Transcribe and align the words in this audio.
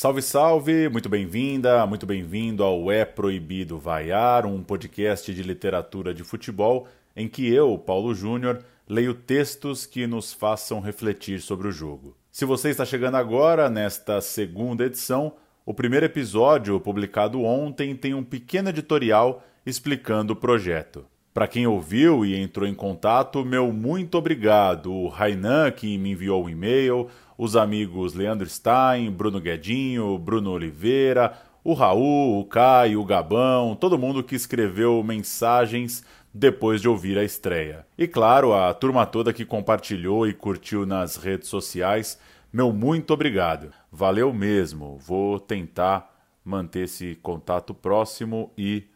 Salve, 0.00 0.22
salve! 0.22 0.88
Muito 0.88 1.10
bem-vinda, 1.10 1.86
muito 1.86 2.06
bem-vindo 2.06 2.64
ao 2.64 2.90
É 2.90 3.04
Proibido 3.04 3.78
Vaiar, 3.78 4.46
um 4.46 4.62
podcast 4.62 5.34
de 5.34 5.42
literatura 5.42 6.14
de 6.14 6.24
futebol 6.24 6.88
em 7.14 7.28
que 7.28 7.46
eu, 7.52 7.76
Paulo 7.76 8.14
Júnior, 8.14 8.64
leio 8.88 9.12
textos 9.12 9.84
que 9.84 10.06
nos 10.06 10.32
façam 10.32 10.80
refletir 10.80 11.42
sobre 11.42 11.68
o 11.68 11.70
jogo. 11.70 12.16
Se 12.32 12.46
você 12.46 12.70
está 12.70 12.82
chegando 12.86 13.18
agora 13.18 13.68
nesta 13.68 14.22
segunda 14.22 14.86
edição, 14.86 15.34
o 15.66 15.74
primeiro 15.74 16.06
episódio, 16.06 16.80
publicado 16.80 17.42
ontem, 17.42 17.94
tem 17.94 18.14
um 18.14 18.24
pequeno 18.24 18.70
editorial 18.70 19.44
explicando 19.66 20.32
o 20.32 20.36
projeto. 20.36 21.04
Para 21.32 21.46
quem 21.46 21.64
ouviu 21.64 22.24
e 22.24 22.36
entrou 22.36 22.68
em 22.68 22.74
contato, 22.74 23.44
meu 23.44 23.72
muito 23.72 24.18
obrigado. 24.18 24.92
O 24.92 25.06
Rainan, 25.06 25.70
que 25.70 25.96
me 25.96 26.10
enviou 26.10 26.44
um 26.44 26.48
e-mail, 26.48 27.06
os 27.38 27.54
amigos 27.54 28.14
Leandro 28.14 28.48
Stein, 28.48 29.10
Bruno 29.12 29.40
Guedinho, 29.40 30.18
Bruno 30.18 30.50
Oliveira, 30.50 31.38
o 31.62 31.72
Raul, 31.72 32.40
o 32.40 32.44
Caio, 32.44 33.00
o 33.00 33.04
Gabão, 33.04 33.76
todo 33.76 33.98
mundo 33.98 34.24
que 34.24 34.34
escreveu 34.34 35.02
mensagens 35.04 36.04
depois 36.34 36.80
de 36.80 36.88
ouvir 36.88 37.16
a 37.16 37.22
estreia. 37.22 37.86
E 37.96 38.08
claro, 38.08 38.52
a 38.52 38.74
turma 38.74 39.06
toda 39.06 39.32
que 39.32 39.44
compartilhou 39.44 40.26
e 40.26 40.32
curtiu 40.32 40.84
nas 40.84 41.16
redes 41.16 41.48
sociais, 41.48 42.18
meu 42.52 42.72
muito 42.72 43.14
obrigado. 43.14 43.72
Valeu 43.92 44.32
mesmo. 44.32 44.98
Vou 44.98 45.38
tentar 45.38 46.12
manter 46.44 46.84
esse 46.84 47.14
contato 47.22 47.72
próximo 47.72 48.52
e 48.58 48.89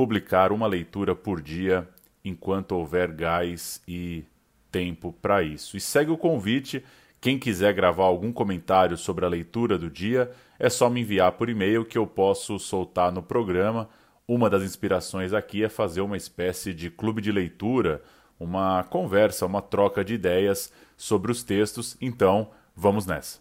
publicar 0.00 0.50
uma 0.50 0.66
leitura 0.66 1.14
por 1.14 1.42
dia 1.42 1.86
enquanto 2.24 2.72
houver 2.72 3.12
gás 3.12 3.82
e 3.86 4.24
tempo 4.72 5.14
para 5.20 5.42
isso. 5.42 5.76
E 5.76 5.80
segue 5.80 6.10
o 6.10 6.16
convite. 6.16 6.82
Quem 7.20 7.38
quiser 7.38 7.74
gravar 7.74 8.04
algum 8.04 8.32
comentário 8.32 8.96
sobre 8.96 9.26
a 9.26 9.28
leitura 9.28 9.76
do 9.76 9.90
dia, 9.90 10.32
é 10.58 10.70
só 10.70 10.88
me 10.88 11.02
enviar 11.02 11.32
por 11.32 11.50
e-mail 11.50 11.84
que 11.84 11.98
eu 11.98 12.06
posso 12.06 12.58
soltar 12.58 13.12
no 13.12 13.22
programa. 13.22 13.90
Uma 14.26 14.48
das 14.48 14.62
inspirações 14.62 15.34
aqui 15.34 15.62
é 15.62 15.68
fazer 15.68 16.00
uma 16.00 16.16
espécie 16.16 16.72
de 16.72 16.90
clube 16.90 17.20
de 17.20 17.30
leitura, 17.30 18.02
uma 18.38 18.82
conversa, 18.84 19.44
uma 19.44 19.60
troca 19.60 20.02
de 20.02 20.14
ideias 20.14 20.72
sobre 20.96 21.30
os 21.30 21.42
textos. 21.42 21.94
Então, 22.00 22.48
vamos 22.74 23.04
nessa. 23.04 23.38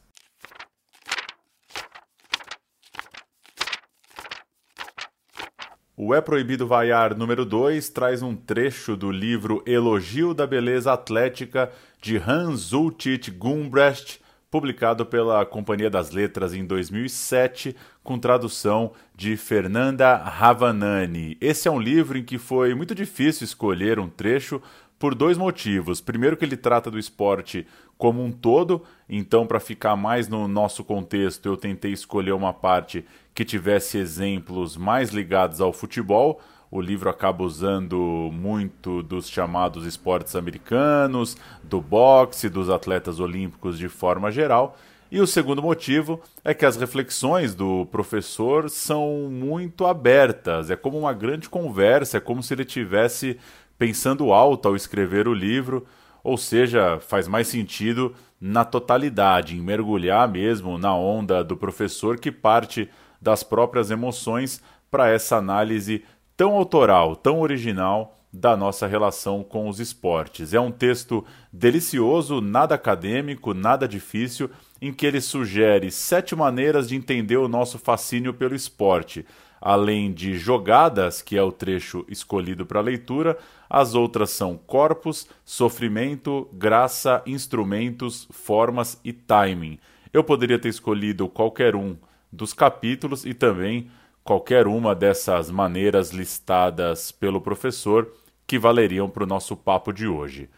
O 6.01 6.15
É 6.15 6.21
Proibido 6.21 6.65
Vaiar 6.65 7.13
número 7.13 7.43
2 7.43 7.89
traz 7.89 8.21
um 8.21 8.33
trecho 8.33 8.95
do 8.95 9.11
livro 9.11 9.61
Elogio 9.65 10.33
da 10.33 10.47
Beleza 10.47 10.93
Atlética 10.93 11.69
de 12.01 12.15
Hans 12.15 12.71
Ulrich 12.71 13.29
Gumbrecht, 13.31 14.21
publicado 14.49 15.05
pela 15.05 15.45
Companhia 15.45 15.89
das 15.89 16.11
Letras 16.11 16.53
em 16.53 16.65
2007, 16.65 17.75
com 18.01 18.17
tradução 18.17 18.93
de 19.13 19.35
Fernanda 19.35 20.15
Ravanani. 20.15 21.35
Esse 21.41 21.67
é 21.67 21.71
um 21.71 21.81
livro 21.81 22.17
em 22.17 22.23
que 22.23 22.37
foi 22.37 22.73
muito 22.73 22.95
difícil 22.95 23.43
escolher 23.43 23.99
um 23.99 24.07
trecho 24.07 24.61
por 24.99 25.15
dois 25.15 25.37
motivos. 25.37 26.01
Primeiro, 26.01 26.35
que 26.35 26.43
ele 26.43 26.57
trata 26.57 26.91
do 26.91 26.99
esporte 26.99 27.65
como 27.97 28.23
um 28.23 28.31
todo, 28.31 28.83
então, 29.07 29.47
para 29.47 29.59
ficar 29.59 29.95
mais 29.95 30.27
no 30.27 30.47
nosso 30.47 30.83
contexto, 30.83 31.45
eu 31.47 31.57
tentei 31.57 31.91
escolher 31.91 32.33
uma 32.33 32.53
parte 32.53 33.05
que 33.33 33.45
tivesse 33.45 33.97
exemplos 33.97 34.77
mais 34.77 35.11
ligados 35.11 35.61
ao 35.61 35.73
futebol. 35.73 36.41
O 36.69 36.81
livro 36.81 37.09
acaba 37.09 37.43
usando 37.43 38.29
muito 38.31 39.01
dos 39.01 39.27
chamados 39.27 39.85
esportes 39.85 40.35
americanos, 40.35 41.35
do 41.63 41.81
boxe, 41.81 42.49
dos 42.49 42.69
atletas 42.69 43.19
olímpicos 43.19 43.77
de 43.77 43.87
forma 43.87 44.29
geral. 44.29 44.77
E 45.11 45.19
o 45.19 45.25
segundo 45.25 45.63
motivo 45.63 46.21
é 46.43 46.53
que 46.53 46.65
as 46.65 46.77
reflexões 46.77 47.55
do 47.55 47.87
professor 47.87 48.69
são 48.69 49.27
muito 49.31 49.87
abertas, 49.87 50.69
é 50.69 50.75
como 50.75 50.99
uma 50.99 51.13
grande 51.13 51.49
conversa, 51.49 52.17
é 52.17 52.19
como 52.19 52.43
se 52.43 52.53
ele 52.53 52.63
tivesse 52.63 53.35
pensando 53.79 54.33
alto 54.33 54.67
ao 54.67 54.75
escrever 54.75 55.27
o 55.27 55.33
livro, 55.33 55.87
ou 56.21 56.37
seja, 56.37 56.99
faz 56.99 57.29
mais 57.29 57.47
sentido 57.47 58.13
na 58.39 58.65
totalidade, 58.65 59.57
em 59.57 59.61
mergulhar 59.61 60.27
mesmo 60.27 60.77
na 60.77 60.93
onda 60.93 61.43
do 61.43 61.55
professor 61.55 62.19
que 62.19 62.31
parte 62.31 62.89
das 63.21 63.41
próprias 63.41 63.89
emoções 63.89 64.61
para 64.91 65.09
essa 65.09 65.37
análise 65.37 66.03
tão 66.35 66.55
autoral, 66.55 67.15
tão 67.15 67.39
original 67.39 68.17
da 68.31 68.55
nossa 68.55 68.85
relação 68.85 69.43
com 69.43 69.67
os 69.67 69.79
esportes. 69.79 70.53
É 70.53 70.59
um 70.59 70.71
texto 70.71 71.25
delicioso, 71.51 72.41
nada 72.41 72.75
acadêmico, 72.75 73.53
nada 73.53 73.87
difícil, 73.87 74.49
em 74.81 74.93
que 74.93 75.05
ele 75.05 75.19
sugere 75.19 75.89
sete 75.89 76.35
maneiras 76.35 76.87
de 76.89 76.95
entender 76.95 77.37
o 77.37 77.47
nosso 77.47 77.79
fascínio 77.79 78.33
pelo 78.33 78.55
esporte. 78.55 79.25
Além 79.61 80.13
de 80.13 80.37
jogadas, 80.37 81.21
que 81.21 81.37
é 81.37 81.43
o 81.43 81.51
trecho 81.51 82.05
escolhido 82.07 82.65
para 82.65 82.81
leitura, 82.81 83.37
as 83.69 83.93
outras 83.93 84.29
são 84.29 84.57
corpos, 84.57 85.27
sofrimento, 85.43 86.47
graça, 86.53 87.21
instrumentos, 87.25 88.27
formas 88.31 88.99
e 89.03 89.11
timing. 89.11 89.77
Eu 90.11 90.23
poderia 90.23 90.57
ter 90.57 90.69
escolhido 90.69 91.27
qualquer 91.27 91.75
um 91.75 91.97
dos 92.31 92.53
capítulos 92.53 93.25
e 93.25 93.33
também 93.33 93.89
qualquer 94.23 94.67
uma 94.67 94.95
dessas 94.95 95.51
maneiras 95.51 96.11
listadas 96.11 97.11
pelo 97.11 97.41
professor 97.41 98.11
que 98.45 98.57
valeriam 98.57 99.09
para 99.09 99.23
o 99.23 99.27
nosso 99.27 99.55
papo 99.55 99.91
de 99.91 100.07
hoje. 100.07 100.49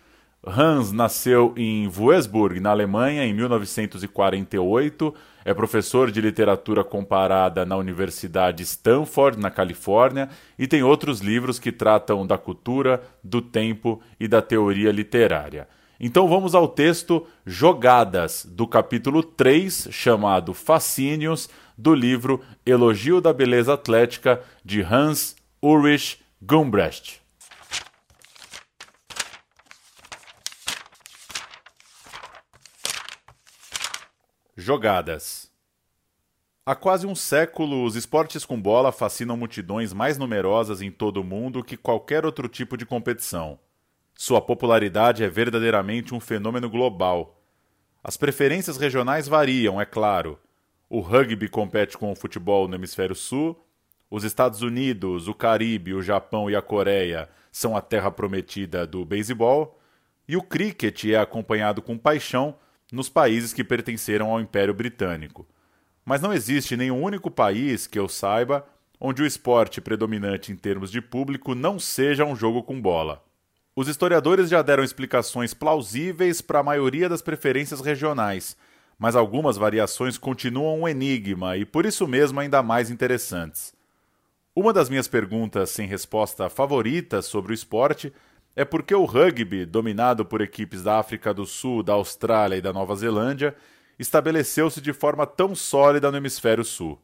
Hans 0.46 0.92
nasceu 0.92 1.54
em 1.56 1.88
Wurzburg, 1.88 2.60
na 2.60 2.72
Alemanha, 2.72 3.24
em 3.24 3.34
1948. 3.34 5.14
É 5.46 5.54
professor 5.54 6.10
de 6.10 6.20
literatura 6.20 6.84
comparada 6.84 7.64
na 7.64 7.78
Universidade 7.78 8.64
Stanford, 8.64 9.40
na 9.40 9.52
Califórnia, 9.52 10.30
e 10.58 10.68
tem 10.68 10.82
outros 10.82 11.20
livros 11.20 11.60
que 11.60 11.72
tratam 11.72 12.26
da 12.26 12.40
cultura, 12.40 13.04
do 13.24 13.40
tempo 13.40 14.02
e 14.20 14.28
da 14.28 14.42
teoria 14.42 14.92
literária. 14.92 15.68
Então 16.00 16.28
vamos 16.28 16.56
ao 16.56 16.68
texto 16.68 17.28
Jogadas, 17.46 18.44
do 18.44 18.66
capítulo 18.66 19.22
3, 19.22 19.90
chamado 19.92 20.56
Fascínios, 20.56 21.48
do 21.78 21.94
livro 21.94 22.42
Elogio 22.66 23.22
da 23.22 23.32
Beleza 23.32 23.76
Atlética, 23.76 24.42
de 24.66 24.82
Hans 24.82 25.36
Ulrich 25.62 26.20
Gumbrecht. 26.42 27.21
Jogadas 34.58 35.50
Há 36.66 36.76
quase 36.76 37.08
um 37.08 37.16
século, 37.16 37.86
os 37.86 37.96
esportes 37.96 38.44
com 38.44 38.62
bola 38.62 38.92
fascinam 38.92 39.38
multidões 39.38 39.94
mais 39.94 40.18
numerosas 40.18 40.82
em 40.82 40.92
todo 40.92 41.22
o 41.22 41.24
mundo 41.24 41.64
que 41.64 41.78
qualquer 41.78 42.26
outro 42.26 42.50
tipo 42.50 42.76
de 42.76 42.86
competição. 42.86 43.58
Sua 44.14 44.42
popularidade 44.42 45.24
é 45.24 45.30
verdadeiramente 45.30 46.14
um 46.14 46.20
fenômeno 46.20 46.70
global. 46.70 47.42
As 48.04 48.18
preferências 48.18 48.76
regionais 48.76 49.26
variam, 49.26 49.80
é 49.80 49.86
claro. 49.86 50.38
O 50.90 51.00
rugby 51.00 51.48
compete 51.48 51.98
com 51.98 52.12
o 52.12 52.16
futebol 52.16 52.68
no 52.68 52.76
hemisfério 52.76 53.16
sul, 53.16 53.58
os 54.10 54.26
Estados 54.26 54.62
Unidos, 54.62 55.30
o 55.30 55.34
Caribe, 55.34 55.94
o 55.94 56.02
Japão 56.02 56.50
e 56.50 56.58
a 56.58 56.62
Coreia 56.62 57.30
são 57.54 57.74
a 57.78 57.82
terra 57.82 58.12
prometida 58.12 58.86
do 58.86 59.06
beisebol, 59.06 59.80
e 60.28 60.36
o 60.36 60.44
cricket 60.44 61.06
é 61.06 61.16
acompanhado 61.16 61.82
com 61.82 61.98
paixão 61.98 62.58
nos 62.92 63.08
países 63.08 63.54
que 63.54 63.64
pertenceram 63.64 64.30
ao 64.30 64.42
Império 64.42 64.74
Britânico. 64.74 65.48
Mas 66.04 66.22
não 66.22 66.34
existe 66.34 66.76
nenhum 66.76 67.02
único 67.02 67.32
país 67.32 67.88
que 67.88 67.98
eu 67.98 68.10
saiba 68.10 68.68
onde 69.00 69.24
o 69.24 69.26
esporte 69.26 69.82
predominante 69.82 70.52
em 70.52 70.56
termos 70.56 70.92
de 70.92 71.02
público 71.02 71.56
não 71.56 71.80
seja 71.80 72.26
um 72.26 72.36
jogo 72.36 72.62
com 72.62 72.80
bola. 72.80 73.24
Os 73.76 73.88
historiadores 73.88 74.50
já 74.50 74.62
deram 74.62 74.84
explicações 74.84 75.54
plausíveis 75.54 76.42
para 76.42 76.60
a 76.60 76.64
maioria 76.64 77.08
das 77.08 77.22
preferências 77.22 77.80
regionais, 77.82 78.56
mas 79.00 79.16
algumas 79.16 79.58
variações 79.58 80.18
continuam 80.18 80.82
um 80.82 80.88
enigma 80.88 81.58
e 81.58 81.66
por 81.66 81.86
isso 81.86 82.08
mesmo 82.08 82.40
ainda 82.40 82.62
mais 82.62 82.92
interessantes. 82.92 83.74
Uma 84.54 84.74
das 84.74 84.90
minhas 84.90 85.08
perguntas 85.08 85.70
sem 85.70 85.88
resposta 85.88 86.50
favoritas 86.50 87.26
sobre 87.26 87.54
o 87.54 87.56
esporte 87.56 88.14
é 88.56 88.66
por 88.66 88.84
que 88.84 88.94
o 88.94 89.06
rugby, 89.06 89.66
dominado 89.66 90.26
por 90.26 90.42
equipes 90.42 90.84
da 90.84 91.00
África 91.00 91.34
do 91.34 91.46
Sul, 91.46 91.82
da 91.82 91.94
Austrália 91.94 92.58
e 92.58 92.62
da 92.62 92.74
Nova 92.74 92.96
Zelândia, 92.96 93.56
estabeleceu-se 93.98 94.82
de 94.82 94.92
forma 94.94 95.26
tão 95.26 95.56
sólida 95.56 96.12
no 96.12 96.18
hemisfério 96.18 96.64
sul. 96.64 97.00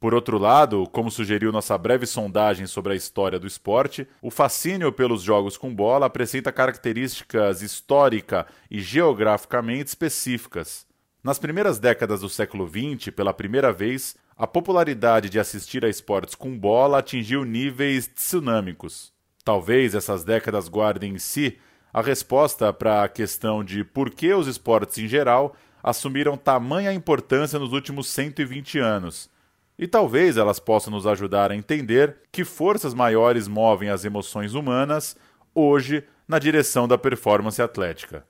Por 0.00 0.14
outro 0.14 0.38
lado, 0.38 0.88
como 0.92 1.10
sugeriu 1.10 1.50
nossa 1.50 1.76
breve 1.76 2.06
sondagem 2.06 2.66
sobre 2.66 2.92
a 2.92 2.96
história 2.96 3.38
do 3.38 3.46
esporte, 3.48 4.06
o 4.22 4.30
fascínio 4.30 4.92
pelos 4.92 5.22
jogos 5.22 5.56
com 5.56 5.74
bola 5.74 6.06
apresenta 6.06 6.52
características 6.52 7.62
histórica 7.62 8.46
e 8.70 8.80
geograficamente 8.80 9.88
específicas. 9.88 10.86
Nas 11.22 11.38
primeiras 11.38 11.80
décadas 11.80 12.20
do 12.20 12.28
século 12.28 12.68
XX, 12.68 13.12
pela 13.12 13.34
primeira 13.34 13.72
vez, 13.72 14.16
a 14.36 14.46
popularidade 14.46 15.28
de 15.28 15.40
assistir 15.40 15.84
a 15.84 15.88
esportes 15.88 16.36
com 16.36 16.56
bola 16.56 16.98
atingiu 16.98 17.44
níveis 17.44 18.06
tsunâmicos. 18.06 19.17
Talvez 19.48 19.94
essas 19.94 20.24
décadas 20.24 20.68
guardem 20.68 21.14
em 21.14 21.18
si 21.18 21.56
a 21.90 22.02
resposta 22.02 22.70
para 22.70 23.02
a 23.02 23.08
questão 23.08 23.64
de 23.64 23.82
por 23.82 24.10
que 24.10 24.30
os 24.34 24.46
esportes 24.46 24.98
em 24.98 25.08
geral 25.08 25.56
assumiram 25.82 26.36
tamanha 26.36 26.92
importância 26.92 27.58
nos 27.58 27.72
últimos 27.72 28.08
120 28.08 28.78
anos. 28.78 29.30
E 29.78 29.88
talvez 29.88 30.36
elas 30.36 30.60
possam 30.60 30.92
nos 30.92 31.06
ajudar 31.06 31.50
a 31.50 31.56
entender 31.56 32.18
que 32.30 32.44
forças 32.44 32.92
maiores 32.92 33.48
movem 33.48 33.88
as 33.88 34.04
emoções 34.04 34.52
humanas 34.52 35.16
hoje 35.54 36.04
na 36.28 36.38
direção 36.38 36.86
da 36.86 36.98
performance 36.98 37.62
atlética. 37.62 38.26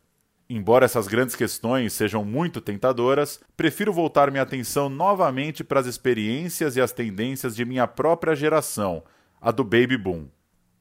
Embora 0.49 0.85
essas 0.85 1.09
grandes 1.09 1.35
questões 1.35 1.93
sejam 1.95 2.25
muito 2.25 2.61
tentadoras, 2.61 3.41
prefiro 3.57 3.93
voltar 3.93 4.31
minha 4.31 4.45
atenção 4.45 4.89
novamente 4.89 5.65
para 5.65 5.81
as 5.81 5.87
experiências 5.87 6.77
e 6.77 6.81
as 6.81 6.93
tendências 6.93 7.57
de 7.57 7.65
minha 7.65 7.89
própria 7.89 8.37
geração, 8.37 9.03
a 9.41 9.51
do 9.51 9.65
baby 9.65 9.97
boom. 9.97 10.29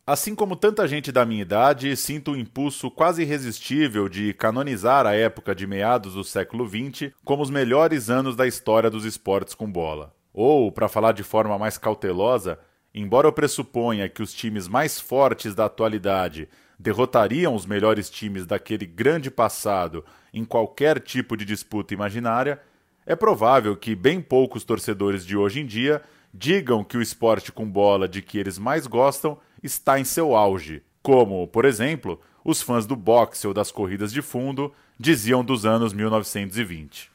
Assim 0.08 0.34
como 0.34 0.56
tanta 0.56 0.88
gente 0.88 1.12
da 1.12 1.26
minha 1.26 1.42
idade, 1.42 1.94
sinto 1.98 2.32
o 2.32 2.34
um 2.34 2.38
impulso 2.38 2.90
quase 2.90 3.24
irresistível 3.24 4.08
de 4.08 4.34
canonizar 4.34 5.06
a 5.06 5.14
época 5.14 5.54
de 5.54 5.68
meados 5.68 6.14
do 6.14 6.24
século 6.24 6.66
XX 6.66 7.12
como 7.26 7.44
os 7.44 7.50
melhores 7.50 8.10
anos 8.10 8.34
da 8.34 8.48
história 8.48 8.90
dos 8.90 9.04
esportes 9.04 9.54
com 9.54 9.70
bola. 9.70 10.16
Ou, 10.34 10.72
para 10.72 10.88
falar 10.88 11.12
de 11.12 11.24
forma 11.24 11.60
mais 11.60 11.78
cautelosa, 11.78 12.58
embora 12.96 13.28
eu 13.28 13.34
pressuponha 13.34 14.08
que 14.08 14.24
os 14.24 14.32
times 14.32 14.70
mais 14.70 14.98
fortes 14.98 15.54
da 15.54 15.66
atualidade 15.66 16.48
derrotariam 16.80 17.54
os 17.54 17.66
melhores 17.66 18.10
times 18.10 18.46
daquele 18.46 18.86
grande 18.86 19.30
passado 19.30 20.06
em 20.34 20.46
qualquer 20.46 21.02
tipo 21.02 21.36
de 21.36 21.44
disputa 21.44 21.94
imaginária, 21.94 22.62
é 23.06 23.14
provável 23.14 23.76
que 23.76 23.94
bem 23.94 24.22
poucos 24.22 24.64
torcedores 24.64 25.26
de 25.26 25.36
hoje 25.36 25.60
em 25.60 25.66
dia 25.66 26.02
digam 26.34 26.82
que 26.82 26.98
o 26.98 27.02
esporte 27.02 27.52
com 27.52 27.70
bola 27.70 28.08
de 28.08 28.22
que 28.22 28.38
eles 28.38 28.58
mais 28.58 28.88
gostam 28.88 29.38
está 29.64 30.00
em 30.00 30.04
seu 30.04 30.36
auge, 30.36 30.84
como, 31.02 31.48
por 31.48 31.66
exemplo, 31.66 32.20
os 32.44 32.62
fãs 32.62 32.86
do 32.86 32.96
boxe 32.96 33.48
ou 33.48 33.54
das 33.54 33.72
corridas 33.72 34.12
de 34.12 34.22
fundo 34.22 34.74
diziam 35.00 35.44
dos 35.44 35.66
anos 35.66 35.94
1920. 35.94 37.12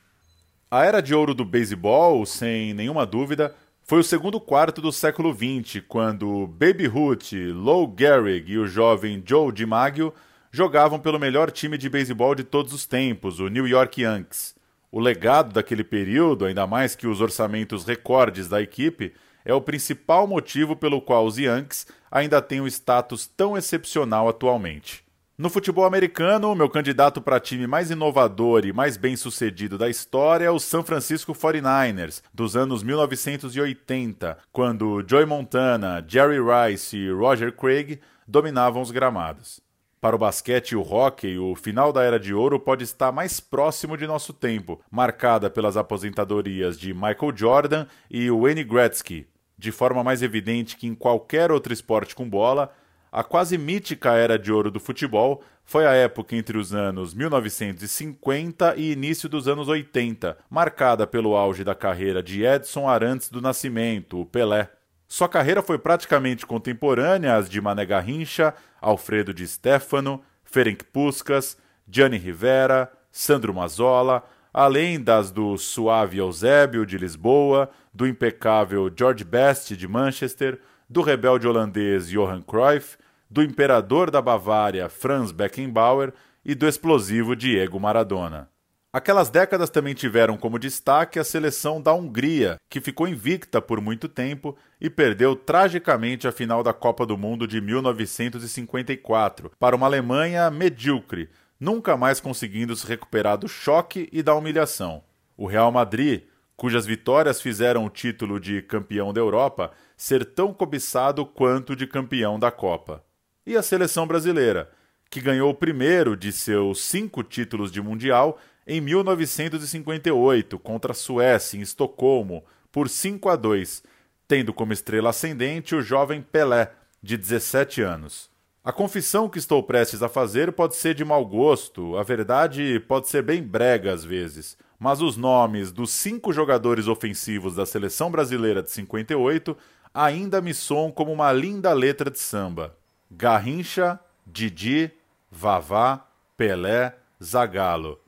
A 0.71 0.85
era 0.85 1.01
de 1.01 1.15
ouro 1.15 1.35
do 1.35 1.45
beisebol, 1.45 2.25
sem 2.25 2.73
nenhuma 2.73 3.05
dúvida, 3.05 3.55
foi 3.85 3.99
o 3.99 4.05
segundo 4.05 4.41
quarto 4.41 4.81
do 4.81 4.93
século 4.93 5.35
XX, 5.35 5.83
quando 5.87 6.47
Baby 6.47 6.87
Ruth, 6.87 7.33
Lou 7.53 7.95
Gehrig 7.99 8.53
e 8.53 8.59
o 8.59 8.67
jovem 8.67 9.23
Joe 9.27 9.53
DiMaggio 9.53 10.15
jogavam 10.51 10.99
pelo 10.99 11.19
melhor 11.19 11.51
time 11.51 11.77
de 11.77 11.89
beisebol 11.89 12.35
de 12.35 12.45
todos 12.45 12.73
os 12.73 12.87
tempos, 12.87 13.41
o 13.41 13.49
New 13.49 13.67
York 13.67 14.01
Yankees. 14.01 14.55
O 14.91 15.01
legado 15.01 15.53
daquele 15.53 15.83
período, 15.83 16.45
ainda 16.45 16.67
mais 16.67 16.95
que 16.95 17.07
os 17.07 17.21
orçamentos 17.21 17.85
recordes 17.85 18.49
da 18.49 18.63
equipe, 18.63 19.13
é 19.45 19.55
o 19.55 19.61
principal 19.61 20.27
motivo 20.27 20.77
pelo 20.77 21.01
qual 21.01 21.27
os 21.27 21.39
Yankees 21.39 21.87
ainda 22.11 22.43
têm 22.43 22.61
um 22.61 22.67
status 22.67 23.27
tão 23.27 23.57
excepcional 23.57 24.29
atualmente. 24.29 25.05
No 25.37 25.49
futebol 25.49 25.85
americano, 25.85 26.55
meu 26.55 26.69
candidato 26.69 27.21
para 27.21 27.41
time 27.41 27.67
mais 27.67 27.91
inovador 27.91 28.65
e 28.65 28.73
mais 28.73 28.97
bem 28.97 29.17
sucedido 29.17 29.77
da 29.77 29.89
história 29.89 30.45
é 30.45 30.51
o 30.51 30.61
San 30.61 30.83
Francisco 30.83 31.33
49ers, 31.33 32.23
dos 32.33 32.55
anos 32.55 32.83
1980, 32.83 34.39
quando 34.53 35.03
Joey 35.05 35.27
Montana, 35.27 36.05
Jerry 36.07 36.39
Rice 36.39 36.97
e 36.97 37.11
Roger 37.11 37.51
Craig 37.53 37.99
dominavam 38.29 38.83
os 38.83 38.91
gramados. 38.91 39.61
Para 40.03 40.17
o 40.17 40.19
basquete 40.19 40.73
e 40.73 40.77
o 40.77 40.83
hockey, 40.83 41.39
o 41.39 41.55
final 41.55 41.93
da 41.93 42.03
Era 42.03 42.21
de 42.21 42.35
Ouro 42.35 42.61
pode 42.61 42.85
estar 42.85 43.11
mais 43.11 43.41
próximo 43.41 43.97
de 43.97 44.07
nosso 44.07 44.33
tempo, 44.33 44.81
marcada 44.91 45.49
pelas 45.49 45.77
aposentadorias 45.77 46.79
de 46.79 46.93
Michael 46.93 47.33
Jordan 47.35 47.87
e 48.11 48.31
Wayne 48.31 48.65
Gretzky. 48.65 49.27
De 49.63 49.71
forma 49.71 50.03
mais 50.03 50.25
evidente 50.25 50.77
que 50.77 50.89
em 50.89 50.95
qualquer 50.95 51.53
outro 51.53 51.73
esporte 51.73 52.17
com 52.17 52.29
bola, 52.29 52.73
a 53.13 53.23
quase 53.23 53.57
mítica 53.57 54.11
era 54.11 54.37
de 54.37 54.51
ouro 54.51 54.73
do 54.73 54.81
futebol 54.81 55.41
foi 55.65 55.87
a 55.87 55.93
época 55.93 56.35
entre 56.35 56.59
os 56.59 56.75
anos 56.75 57.15
1950 57.15 58.75
e 58.77 58.91
início 58.91 59.29
dos 59.29 59.47
anos 59.47 59.69
80, 59.69 60.37
marcada 60.51 61.07
pelo 61.07 61.37
auge 61.37 61.63
da 61.63 61.77
carreira 61.77 62.21
de 62.21 62.45
Edson 62.45 62.89
Arantes 62.89 63.31
do 63.31 63.41
Nascimento, 63.41 64.21
o 64.21 64.27
Pelé. 64.27 64.69
Sua 65.07 65.29
carreira 65.29 65.63
foi 65.63 65.79
praticamente 65.79 66.45
contemporânea 66.45 67.37
às 67.37 67.49
de 67.49 67.61
Mané 67.61 67.87
Garrincha, 67.87 68.53
Alfredo 68.81 69.33
de 69.33 69.47
Stefano, 69.47 70.25
Ferenc 70.43 70.83
Puskas, 70.87 71.57
Gianni 71.89 72.19
Rivera, 72.19 72.91
Sandro 73.13 73.55
Mazzola, 73.55 74.25
além 74.53 75.01
das 75.01 75.31
do 75.31 75.57
suave 75.57 76.19
Eusébio 76.19 76.85
de 76.85 76.99
Lisboa, 76.99 77.71
do 77.93 78.07
impecável 78.07 78.91
George 78.95 79.25
Best 79.25 79.77
de 79.77 79.89
Manchester, 79.89 80.61
do 80.89 81.01
rebelde 81.01 81.49
holandês 81.49 82.09
Johan 82.09 82.43
Cruyff, 82.43 82.97
do 83.31 83.43
imperador 83.43 84.11
da 84.11 84.21
Bavária 84.21 84.89
Franz 84.89 85.33
Beckenbauer 85.33 86.13
e 86.45 86.55
do 86.55 86.69
explosivo 86.69 87.35
Diego 87.35 87.81
Maradona. 87.81 88.53
Aquelas 88.95 89.31
décadas 89.31 89.71
também 89.71 89.95
tiveram 89.95 90.37
como 90.37 90.59
destaque 90.59 91.19
a 91.19 91.25
seleção 91.25 91.81
da 91.81 91.95
Hungria, 91.95 92.59
que 92.69 92.79
ficou 92.79 93.09
invicta 93.09 93.63
por 93.63 93.81
muito 93.81 94.07
tempo 94.07 94.55
e 94.79 94.91
perdeu 94.91 95.35
tragicamente 95.35 96.29
a 96.29 96.33
final 96.33 96.63
da 96.63 96.75
Copa 96.75 97.07
do 97.07 97.17
Mundo 97.17 97.49
de 97.49 97.59
1954 97.59 99.51
para 99.59 99.75
uma 99.75 99.87
Alemanha 99.87 100.51
medíocre, 100.51 101.31
nunca 101.63 101.97
mais 101.97 102.19
conseguindo 102.19 102.75
se 102.75 102.85
recuperar 102.85 103.39
do 103.39 103.47
choque 103.47 104.09
e 104.11 104.21
da 104.21 104.35
humilhação. 104.35 105.05
O 105.37 105.47
Real 105.47 105.71
Madrid, 105.71 106.23
cujas 106.57 106.85
vitórias 106.85 107.41
fizeram 107.41 107.85
o 107.85 107.89
título 107.89 108.41
de 108.41 108.61
campeão 108.63 109.13
da 109.13 109.21
Europa 109.21 109.71
ser 109.97 110.25
tão 110.25 110.53
cobiçado 110.53 111.25
quanto 111.25 111.77
de 111.77 111.87
campeão 111.87 112.37
da 112.37 112.51
Copa. 112.51 113.05
E 113.47 113.57
a 113.57 113.63
seleção 113.63 114.09
brasileira, 114.09 114.73
que 115.09 115.21
ganhou 115.21 115.51
o 115.51 115.55
primeiro 115.55 116.17
de 116.17 116.33
seus 116.33 116.83
cinco 116.83 117.23
títulos 117.23 117.71
de 117.71 117.81
Mundial 117.81 118.41
em 118.67 118.81
1958 118.81 120.59
contra 120.59 120.91
a 120.91 120.97
Suécia 120.97 121.57
em 121.57 121.61
Estocolmo 121.61 122.45
por 122.73 122.89
5 122.89 123.29
a 123.29 123.37
2, 123.37 123.85
tendo 124.27 124.53
como 124.53 124.73
estrela 124.73 125.11
ascendente 125.11 125.77
o 125.77 125.81
jovem 125.81 126.23
Pelé, 126.23 126.73
de 127.01 127.17
17 127.17 127.83
anos. 127.83 128.32
A 128.65 128.71
confissão 128.71 129.29
que 129.29 129.41
estou 129.41 129.61
prestes 129.61 130.05
a 130.05 130.09
fazer 130.09 130.53
pode 130.53 130.77
ser 130.77 130.95
de 130.95 131.05
mau 131.05 131.27
gosto, 131.27 131.97
a 131.97 132.05
verdade 132.05 132.79
pode 132.87 133.09
ser 133.09 133.21
bem 133.21 133.43
brega 133.43 133.93
às 133.93 134.05
vezes, 134.05 134.57
mas 134.79 135.03
os 135.03 135.17
nomes 135.17 135.73
dos 135.73 135.91
cinco 135.91 136.33
jogadores 136.33 136.87
ofensivos 136.87 137.57
da 137.57 137.67
seleção 137.67 138.09
brasileira 138.09 138.63
de 138.63 138.71
58 138.71 139.57
ainda 139.93 140.41
me 140.41 140.55
soam 140.55 140.93
como 140.93 141.13
uma 141.13 141.33
linda 141.33 141.73
letra 141.73 142.09
de 142.09 142.21
samba. 142.21 142.77
Garrincha, 143.11 143.99
Didi, 144.25 144.93
Vavá, 145.29 146.07
Pelé, 146.37 146.95
Zagallo. 147.21 147.99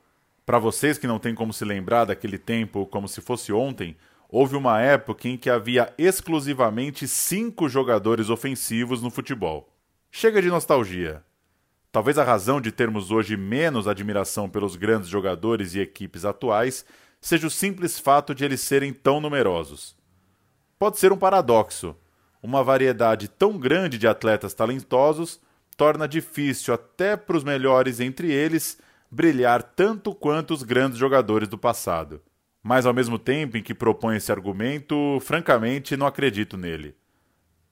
Para 0.45 0.57
vocês 0.57 0.97
que 0.97 1.05
não 1.05 1.19
têm 1.19 1.35
como 1.35 1.51
se 1.51 1.65
lembrar 1.65 2.05
daquele 2.05 2.37
tempo 2.37 2.85
como 2.85 3.09
se 3.09 3.19
fosse 3.19 3.51
ontem, 3.51 3.97
houve 4.29 4.55
uma 4.55 4.79
época 4.79 5.27
em 5.27 5.35
que 5.35 5.49
havia 5.49 5.93
exclusivamente 5.97 7.09
cinco 7.09 7.67
jogadores 7.67 8.29
ofensivos 8.29 9.01
no 9.01 9.09
futebol. 9.09 9.74
Chega 10.17 10.41
de 10.41 10.47
nostalgia. 10.47 11.21
Talvez 11.91 12.17
a 12.17 12.23
razão 12.23 12.61
de 12.61 12.71
termos 12.71 13.11
hoje 13.11 13.35
menos 13.35 13.85
admiração 13.85 14.47
pelos 14.47 14.77
grandes 14.77 15.09
jogadores 15.09 15.75
e 15.75 15.81
equipes 15.81 16.23
atuais 16.23 16.85
seja 17.19 17.47
o 17.47 17.51
simples 17.51 17.99
fato 17.99 18.33
de 18.33 18.45
eles 18.45 18.61
serem 18.61 18.93
tão 18.93 19.19
numerosos. 19.19 19.93
Pode 20.79 20.99
ser 20.99 21.11
um 21.11 21.17
paradoxo. 21.17 21.97
Uma 22.41 22.63
variedade 22.63 23.27
tão 23.27 23.57
grande 23.57 23.97
de 23.97 24.07
atletas 24.07 24.53
talentosos 24.53 25.41
torna 25.75 26.07
difícil 26.07 26.73
até 26.73 27.17
para 27.17 27.35
os 27.35 27.43
melhores 27.43 27.99
entre 27.99 28.31
eles 28.31 28.79
brilhar 29.11 29.61
tanto 29.61 30.15
quanto 30.15 30.53
os 30.53 30.63
grandes 30.63 30.97
jogadores 30.97 31.49
do 31.49 31.57
passado. 31.57 32.21
Mas 32.63 32.85
ao 32.85 32.93
mesmo 32.93 33.19
tempo 33.19 33.57
em 33.57 33.61
que 33.61 33.75
propõe 33.75 34.15
esse 34.15 34.31
argumento, 34.31 35.19
francamente 35.19 35.97
não 35.97 36.07
acredito 36.07 36.55
nele. 36.55 36.95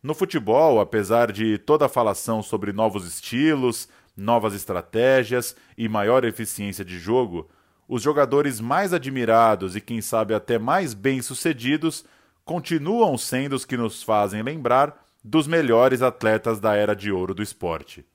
No 0.03 0.13
futebol, 0.13 0.81
apesar 0.81 1.31
de 1.31 1.57
toda 1.57 1.85
a 1.85 1.89
falação 1.89 2.43
sobre 2.43 2.73
novos 2.73 3.07
estilos, 3.07 3.87
novas 4.17 4.53
estratégias 4.53 5.55
e 5.77 5.87
maior 5.87 6.25
eficiência 6.25 6.83
de 6.83 6.99
jogo, 6.99 7.49
os 7.87 8.01
jogadores 8.01 8.59
mais 8.59 8.93
admirados 8.93 9.77
e 9.77 9.81
quem 9.81 10.01
sabe 10.01 10.33
até 10.33 10.59
mais 10.59 10.93
bem-sucedidos 10.93 12.03
continuam 12.43 13.17
sendo 13.17 13.53
os 13.55 13.63
que 13.63 13.77
nos 13.77 14.03
fazem 14.03 14.43
lembrar 14.43 15.05
dos 15.23 15.47
melhores 15.47 16.01
atletas 16.01 16.59
da 16.59 16.75
era 16.75 16.93
de 16.93 17.09
ouro 17.09 17.33
do 17.33 17.41
esporte. 17.41 18.05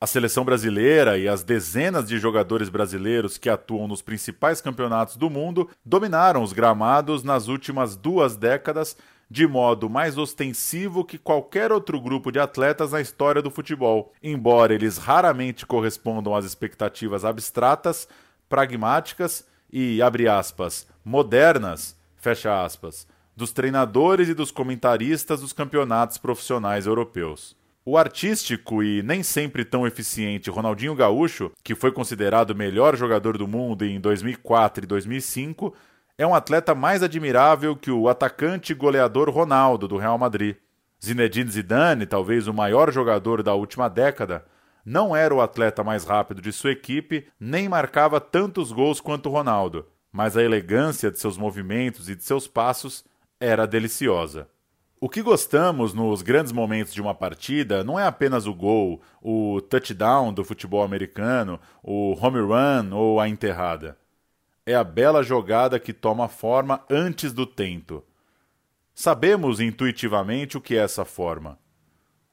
A 0.00 0.06
seleção 0.06 0.44
brasileira 0.44 1.16
e 1.16 1.28
as 1.28 1.44
dezenas 1.44 2.08
de 2.08 2.18
jogadores 2.18 2.68
brasileiros 2.68 3.38
que 3.38 3.48
atuam 3.48 3.86
nos 3.86 4.02
principais 4.02 4.60
campeonatos 4.60 5.16
do 5.16 5.30
mundo 5.30 5.70
dominaram 5.84 6.42
os 6.42 6.52
gramados 6.52 7.22
nas 7.22 7.46
últimas 7.46 7.94
duas 7.94 8.36
décadas 8.36 8.96
de 9.30 9.46
modo 9.46 9.90
mais 9.90 10.16
ostensivo 10.16 11.04
que 11.04 11.18
qualquer 11.18 11.72
outro 11.72 12.00
grupo 12.00 12.30
de 12.30 12.38
atletas 12.38 12.92
na 12.92 13.00
história 13.00 13.42
do 13.42 13.50
futebol, 13.50 14.12
embora 14.22 14.74
eles 14.74 14.98
raramente 14.98 15.66
correspondam 15.66 16.34
às 16.34 16.44
expectativas 16.44 17.24
abstratas, 17.24 18.08
pragmáticas 18.48 19.46
e, 19.72 20.00
abre 20.00 20.28
aspas, 20.28 20.86
modernas, 21.04 21.96
fecha 22.16 22.64
aspas, 22.64 23.06
dos 23.36 23.52
treinadores 23.52 24.28
e 24.28 24.34
dos 24.34 24.50
comentaristas 24.50 25.40
dos 25.40 25.52
campeonatos 25.52 26.18
profissionais 26.18 26.86
europeus. 26.86 27.56
O 27.84 27.96
artístico 27.96 28.82
e 28.82 29.00
nem 29.02 29.22
sempre 29.22 29.64
tão 29.64 29.86
eficiente 29.86 30.50
Ronaldinho 30.50 30.94
Gaúcho, 30.94 31.52
que 31.62 31.74
foi 31.74 31.92
considerado 31.92 32.50
o 32.50 32.56
melhor 32.56 32.96
jogador 32.96 33.38
do 33.38 33.46
mundo 33.46 33.84
em 33.84 34.00
2004 34.00 34.82
e 34.82 34.86
2005, 34.88 35.72
é 36.18 36.26
um 36.26 36.34
atleta 36.34 36.74
mais 36.74 37.02
admirável 37.02 37.76
que 37.76 37.90
o 37.90 38.08
atacante 38.08 38.72
goleador 38.72 39.28
Ronaldo 39.28 39.86
do 39.86 39.98
Real 39.98 40.16
Madrid. 40.16 40.56
Zinedine 41.04 41.50
Zidane, 41.50 42.06
talvez 42.06 42.48
o 42.48 42.54
maior 42.54 42.90
jogador 42.90 43.42
da 43.42 43.52
última 43.52 43.88
década, 43.88 44.44
não 44.82 45.14
era 45.14 45.34
o 45.34 45.42
atleta 45.42 45.84
mais 45.84 46.04
rápido 46.04 46.40
de 46.40 46.52
sua 46.52 46.72
equipe, 46.72 47.28
nem 47.38 47.68
marcava 47.68 48.18
tantos 48.18 48.72
gols 48.72 48.98
quanto 48.98 49.28
Ronaldo, 49.28 49.86
mas 50.10 50.36
a 50.36 50.42
elegância 50.42 51.10
de 51.10 51.18
seus 51.18 51.36
movimentos 51.36 52.08
e 52.08 52.16
de 52.16 52.24
seus 52.24 52.48
passos 52.48 53.04
era 53.38 53.66
deliciosa. 53.66 54.48
O 54.98 55.10
que 55.10 55.20
gostamos 55.20 55.92
nos 55.92 56.22
grandes 56.22 56.52
momentos 56.52 56.94
de 56.94 57.02
uma 57.02 57.14
partida 57.14 57.84
não 57.84 58.00
é 58.00 58.06
apenas 58.06 58.46
o 58.46 58.54
gol, 58.54 59.02
o 59.20 59.60
touchdown 59.60 60.32
do 60.32 60.42
futebol 60.42 60.82
americano, 60.82 61.60
o 61.82 62.16
home 62.18 62.40
run 62.40 62.94
ou 62.94 63.20
a 63.20 63.28
enterrada. 63.28 63.98
É 64.66 64.74
a 64.74 64.82
bela 64.84 65.22
jogada 65.22 65.78
que 65.78 65.92
toma 65.92 66.28
forma 66.28 66.84
antes 66.90 67.32
do 67.32 67.46
tento. 67.46 68.04
Sabemos 68.94 69.60
intuitivamente 69.60 70.58
o 70.58 70.60
que 70.60 70.76
é 70.76 70.82
essa 70.82 71.04
forma. 71.04 71.58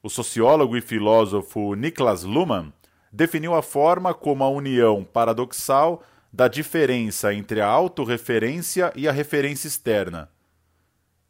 O 0.01 0.09
sociólogo 0.09 0.75
e 0.75 0.81
filósofo 0.81 1.75
Niklas 1.75 2.23
Luhmann 2.23 2.73
definiu 3.11 3.53
a 3.53 3.61
forma 3.61 4.13
como 4.13 4.43
a 4.43 4.49
união 4.49 5.03
paradoxal 5.03 6.03
da 6.31 6.47
diferença 6.47 7.33
entre 7.33 7.61
a 7.61 7.67
autorreferência 7.67 8.91
e 8.95 9.07
a 9.07 9.11
referência 9.11 9.67
externa 9.67 10.33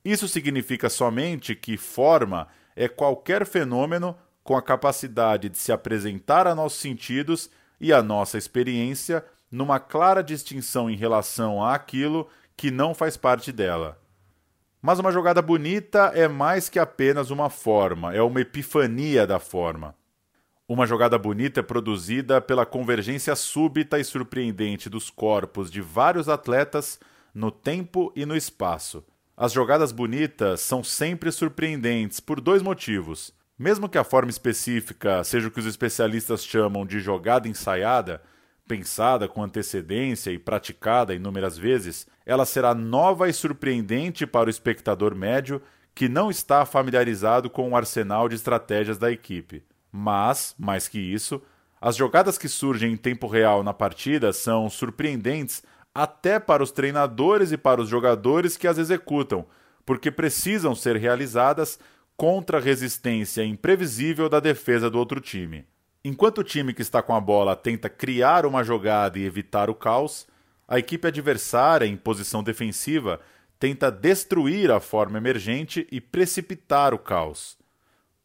isso 0.04 0.28
significa 0.28 0.90
somente 0.90 1.56
que 1.56 1.78
forma 1.78 2.48
é 2.76 2.88
qualquer 2.88 3.46
fenômeno 3.46 4.18
com 4.44 4.58
a 4.58 4.62
capacidade 4.62 5.48
de 5.48 5.58
se 5.58 5.72
apresentar 5.72 6.46
a 6.46 6.54
nossos 6.54 6.80
sentidos 6.80 7.50
e 7.80 7.94
a 7.94 8.04
nossa 8.04 8.38
experiência 8.38 9.24
numa 9.54 9.80
clara 9.80 10.24
distinção 10.24 10.90
em 10.90 10.96
relação 10.96 11.64
àquilo 11.64 12.28
que 12.58 12.72
não 12.72 12.94
faz 12.94 13.16
parte 13.16 13.52
dela. 13.52 13.98
Mas 14.82 15.00
uma 15.00 15.12
jogada 15.12 15.42
bonita 15.42 16.12
é 16.14 16.28
mais 16.28 16.68
que 16.68 16.80
apenas 16.80 17.30
uma 17.30 17.50
forma, 17.50 18.14
é 18.14 18.22
uma 18.22 18.42
epifania 18.42 19.26
da 19.26 19.40
forma. 19.40 19.96
Uma 20.68 20.86
jogada 20.86 21.18
bonita 21.18 21.60
é 21.60 21.64
produzida 21.64 22.42
pela 22.42 22.66
convergência 22.66 23.36
súbita 23.36 24.00
e 24.00 24.04
surpreendente 24.04 24.90
dos 24.90 25.10
corpos 25.10 25.70
de 25.70 25.82
vários 25.82 26.28
atletas 26.28 27.00
no 27.34 27.52
tempo 27.52 28.12
e 28.16 28.26
no 28.26 28.36
espaço 28.36 29.06
as 29.36 29.52
jogadas 29.52 29.92
bonitas 29.92 30.62
são 30.62 30.84
sempre 30.84 31.32
surpreendentes 31.32 32.20
por 32.20 32.40
dois 32.40 32.62
motivos. 32.62 33.34
Mesmo 33.58 33.90
que 33.90 33.98
a 33.98 34.04
forma 34.04 34.30
específica 34.30 35.24
seja 35.24 35.48
o 35.48 35.52
que 35.52 35.60
os 35.60 35.66
especialistas 35.66 36.44
chamam 36.44 36.86
de 36.86 37.00
jogada 37.00 37.48
ensaiada, 37.48 38.22
pensada 38.68 39.28
com 39.28 39.44
antecedência 39.44 40.32
e 40.32 40.40
praticada 40.40 41.14
inúmeras 41.14 41.58
vezes, 41.58 42.08
ela 42.26 42.46
será 42.46 42.74
nova 42.74 43.30
e 43.30 43.34
surpreendente 43.34 44.26
para 44.26 44.48
o 44.48 44.50
espectador 44.50 45.16
médio 45.16 45.62
que 45.94 46.10
não 46.10 46.32
está 46.32 46.66
familiarizado 46.66 47.50
com 47.50 47.70
o 47.70 47.76
arsenal 47.76 48.28
de 48.28 48.36
estratégias 48.36 48.98
da 48.98 49.12
equipe. 49.12 49.64
Mas, 49.92 50.56
mais 50.58 50.88
que 50.88 51.00
isso, 51.00 51.42
as 51.80 51.96
jogadas 51.96 52.38
que 52.38 52.48
surgem 52.48 52.94
em 52.94 52.98
tempo 52.98 53.28
real 53.28 53.64
na 53.64 53.74
partida 53.74 54.34
são 54.34 54.70
surpreendentes 54.70 55.62
até 55.94 56.40
para 56.40 56.64
os 56.64 56.72
treinadores 56.72 57.52
e 57.52 57.58
para 57.58 57.82
os 57.82 57.90
jogadores 57.90 58.58
que 58.58 58.68
as 58.68 58.78
executam, 58.78 59.46
porque 59.86 60.10
precisam 60.10 60.74
ser 60.74 60.96
realizadas 60.96 61.78
contra 62.18 62.58
a 62.58 62.62
resistência 62.62 63.44
imprevisível 63.44 64.30
da 64.30 64.40
defesa 64.40 64.90
do 64.90 64.98
outro 64.98 65.20
time. 65.20 65.66
Enquanto 66.06 66.40
o 66.40 66.44
time 66.44 66.74
que 66.74 66.82
está 66.82 67.02
com 67.02 67.16
a 67.16 67.22
bola 67.22 67.56
tenta 67.56 67.88
criar 67.88 68.46
uma 68.46 68.62
jogada 68.62 69.18
e 69.18 69.24
evitar 69.24 69.70
o 69.70 69.76
caos, 69.76 70.28
a 70.68 70.78
equipe 70.78 71.08
adversária, 71.08 71.86
em 71.86 71.96
posição 71.96 72.44
defensiva, 72.44 73.22
tenta 73.58 73.90
destruir 73.90 74.70
a 74.70 74.82
forma 74.82 75.18
emergente 75.18 75.88
e 75.90 76.02
precipitar 76.02 76.94
o 76.94 77.00
caos. 77.00 77.58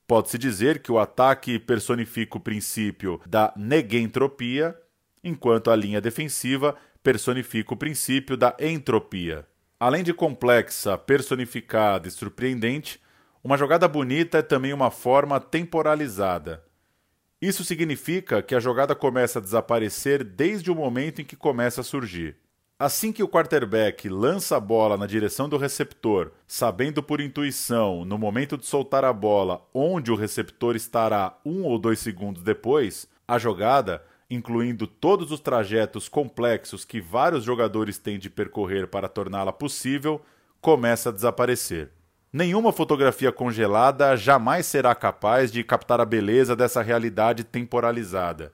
Pode-se 0.08 0.36
dizer 0.36 0.82
que 0.82 0.90
o 0.90 0.98
ataque 0.98 1.56
personifica 1.58 2.36
o 2.38 2.40
princípio 2.40 3.20
da 3.24 3.52
negentropia, 3.56 4.76
enquanto 5.22 5.70
a 5.70 5.76
linha 5.76 6.00
defensiva 6.00 6.74
personifica 7.00 7.74
o 7.74 7.76
princípio 7.76 8.36
da 8.36 8.56
entropia. 8.58 9.46
Além 9.78 10.02
de 10.02 10.12
complexa, 10.12 10.98
personificada 10.98 12.08
e 12.08 12.10
surpreendente, 12.10 13.00
uma 13.44 13.56
jogada 13.56 13.86
bonita 13.86 14.38
é 14.38 14.42
também 14.42 14.72
uma 14.72 14.90
forma 14.90 15.38
temporalizada. 15.38 16.67
Isso 17.40 17.64
significa 17.64 18.42
que 18.42 18.54
a 18.54 18.60
jogada 18.60 18.94
começa 18.94 19.38
a 19.38 19.42
desaparecer 19.42 20.24
desde 20.24 20.70
o 20.70 20.74
momento 20.74 21.22
em 21.22 21.24
que 21.24 21.36
começa 21.36 21.80
a 21.82 21.84
surgir. 21.84 22.36
Assim 22.78 23.12
que 23.12 23.22
o 23.22 23.28
quarterback 23.28 24.08
lança 24.08 24.56
a 24.56 24.60
bola 24.60 24.96
na 24.96 25.06
direção 25.06 25.48
do 25.48 25.56
receptor, 25.56 26.32
sabendo 26.46 27.02
por 27.02 27.20
intuição, 27.20 28.04
no 28.04 28.16
momento 28.16 28.56
de 28.56 28.66
soltar 28.66 29.04
a 29.04 29.12
bola, 29.12 29.66
onde 29.74 30.12
o 30.12 30.16
receptor 30.16 30.76
estará 30.76 31.36
um 31.44 31.64
ou 31.64 31.78
dois 31.78 31.98
segundos 31.98 32.42
depois, 32.42 33.08
a 33.26 33.38
jogada 33.38 34.02
incluindo 34.30 34.86
todos 34.86 35.32
os 35.32 35.40
trajetos 35.40 36.08
complexos 36.08 36.84
que 36.84 37.00
vários 37.00 37.44
jogadores 37.44 37.98
têm 37.98 38.18
de 38.18 38.28
percorrer 38.28 38.86
para 38.86 39.08
torná-la 39.08 39.52
possível, 39.52 40.20
começa 40.60 41.08
a 41.08 41.12
desaparecer. 41.12 41.90
Nenhuma 42.32 42.72
fotografia 42.72 43.32
congelada 43.32 44.16
jamais 44.16 44.66
será 44.66 44.94
capaz 44.94 45.50
de 45.50 45.64
captar 45.64 46.00
a 46.00 46.04
beleza 46.04 46.54
dessa 46.54 46.82
realidade 46.82 47.44
temporalizada. 47.44 48.52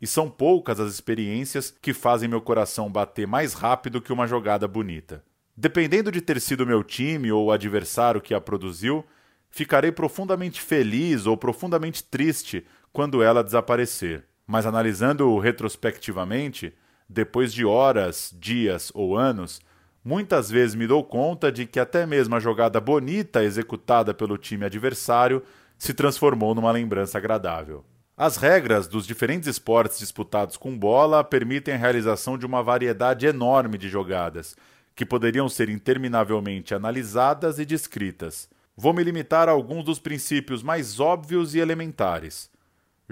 E 0.00 0.06
são 0.06 0.28
poucas 0.28 0.80
as 0.80 0.92
experiências 0.92 1.70
que 1.70 1.92
fazem 1.92 2.28
meu 2.28 2.40
coração 2.40 2.90
bater 2.90 3.26
mais 3.26 3.52
rápido 3.52 4.00
que 4.00 4.12
uma 4.12 4.26
jogada 4.26 4.66
bonita. 4.66 5.22
Dependendo 5.56 6.10
de 6.10 6.20
ter 6.20 6.40
sido 6.40 6.66
meu 6.66 6.82
time 6.82 7.30
ou 7.30 7.46
o 7.46 7.52
adversário 7.52 8.20
que 8.20 8.34
a 8.34 8.40
produziu, 8.40 9.04
ficarei 9.50 9.92
profundamente 9.92 10.60
feliz 10.60 11.26
ou 11.26 11.36
profundamente 11.36 12.02
triste 12.02 12.66
quando 12.92 13.22
ela 13.22 13.44
desaparecer 13.44 14.24
mas 14.46 14.66
analisando 14.66 15.38
retrospectivamente, 15.38 16.74
depois 17.08 17.52
de 17.52 17.64
horas, 17.64 18.34
dias 18.38 18.90
ou 18.94 19.16
anos, 19.16 19.60
muitas 20.04 20.50
vezes 20.50 20.74
me 20.74 20.86
dou 20.86 21.02
conta 21.04 21.50
de 21.50 21.66
que 21.66 21.80
até 21.80 22.06
mesmo 22.06 22.34
a 22.34 22.40
jogada 22.40 22.80
bonita 22.80 23.42
executada 23.42 24.12
pelo 24.12 24.38
time 24.38 24.64
adversário 24.64 25.42
se 25.78 25.94
transformou 25.94 26.54
numa 26.54 26.70
lembrança 26.70 27.18
agradável. 27.18 27.84
As 28.16 28.36
regras 28.36 28.86
dos 28.86 29.06
diferentes 29.06 29.48
esportes 29.48 29.98
disputados 29.98 30.56
com 30.56 30.78
bola 30.78 31.24
permitem 31.24 31.74
a 31.74 31.78
realização 31.78 32.36
de 32.36 32.46
uma 32.46 32.62
variedade 32.62 33.26
enorme 33.26 33.78
de 33.78 33.88
jogadas, 33.88 34.54
que 34.94 35.06
poderiam 35.06 35.48
ser 35.48 35.68
interminavelmente 35.68 36.74
analisadas 36.74 37.58
e 37.58 37.64
descritas. 37.64 38.48
Vou 38.76 38.92
me 38.92 39.02
limitar 39.02 39.48
a 39.48 39.52
alguns 39.52 39.84
dos 39.84 39.98
princípios 39.98 40.62
mais 40.62 41.00
óbvios 41.00 41.54
e 41.54 41.58
elementares 41.58 42.52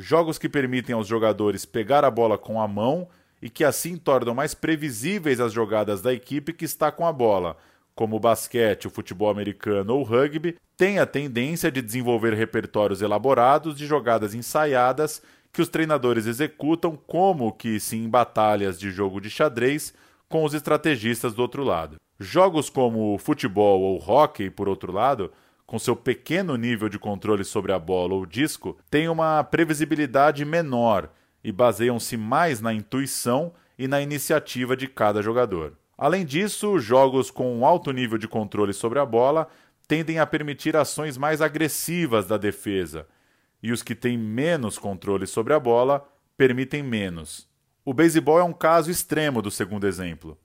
jogos 0.00 0.38
que 0.38 0.48
permitem 0.48 0.94
aos 0.94 1.06
jogadores 1.06 1.64
pegar 1.64 2.04
a 2.04 2.10
bola 2.10 2.38
com 2.38 2.60
a 2.60 2.66
mão 2.66 3.08
e 3.42 3.48
que 3.48 3.64
assim 3.64 3.96
tornam 3.96 4.34
mais 4.34 4.54
previsíveis 4.54 5.40
as 5.40 5.52
jogadas 5.52 6.02
da 6.02 6.12
equipe 6.12 6.52
que 6.52 6.64
está 6.64 6.92
com 6.92 7.06
a 7.06 7.12
bola, 7.12 7.56
como 7.94 8.16
o 8.16 8.20
basquete, 8.20 8.86
o 8.86 8.90
futebol 8.90 9.30
americano 9.30 9.94
ou 9.94 10.00
o 10.00 10.04
rugby, 10.04 10.56
têm 10.76 10.98
a 10.98 11.06
tendência 11.06 11.70
de 11.70 11.82
desenvolver 11.82 12.32
repertórios 12.34 13.02
elaborados 13.02 13.76
de 13.76 13.86
jogadas 13.86 14.34
ensaiadas 14.34 15.22
que 15.52 15.60
os 15.60 15.68
treinadores 15.68 16.26
executam 16.26 16.96
como 17.06 17.52
que 17.52 17.80
se 17.80 17.96
em 17.96 18.08
batalhas 18.08 18.78
de 18.78 18.90
jogo 18.90 19.20
de 19.20 19.28
xadrez 19.28 19.92
com 20.28 20.44
os 20.44 20.54
estrategistas 20.54 21.34
do 21.34 21.42
outro 21.42 21.64
lado. 21.64 21.96
Jogos 22.18 22.70
como 22.70 23.14
o 23.14 23.18
futebol 23.18 23.80
ou 23.80 23.98
o 23.98 24.02
hockey, 24.02 24.48
por 24.48 24.68
outro 24.68 24.92
lado, 24.92 25.32
com 25.66 25.78
seu 25.78 25.96
pequeno 25.96 26.56
nível 26.56 26.88
de 26.88 26.98
controle 26.98 27.44
sobre 27.44 27.72
a 27.72 27.78
bola 27.78 28.14
ou 28.14 28.26
disco, 28.26 28.76
têm 28.90 29.08
uma 29.08 29.42
previsibilidade 29.42 30.44
menor 30.44 31.10
e 31.42 31.50
baseiam-se 31.50 32.16
mais 32.16 32.60
na 32.60 32.72
intuição 32.72 33.52
e 33.78 33.88
na 33.88 34.00
iniciativa 34.00 34.76
de 34.76 34.86
cada 34.86 35.22
jogador. 35.22 35.74
Além 35.96 36.24
disso, 36.24 36.78
jogos 36.78 37.30
com 37.30 37.54
um 37.54 37.64
alto 37.64 37.92
nível 37.92 38.18
de 38.18 38.28
controle 38.28 38.72
sobre 38.72 38.98
a 38.98 39.06
bola 39.06 39.48
tendem 39.86 40.18
a 40.18 40.26
permitir 40.26 40.76
ações 40.76 41.16
mais 41.16 41.42
agressivas 41.42 42.26
da 42.26 42.36
defesa, 42.36 43.06
e 43.62 43.72
os 43.72 43.82
que 43.82 43.94
têm 43.94 44.16
menos 44.16 44.78
controle 44.78 45.26
sobre 45.26 45.52
a 45.52 45.60
bola 45.60 46.08
permitem 46.36 46.82
menos. 46.82 47.48
O 47.84 47.92
beisebol 47.92 48.38
é 48.38 48.44
um 48.44 48.52
caso 48.52 48.90
extremo 48.90 49.42
do 49.42 49.50
segundo 49.50 49.86
exemplo. 49.86 50.38